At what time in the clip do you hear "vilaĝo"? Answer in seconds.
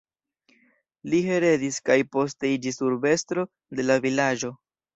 4.11-4.55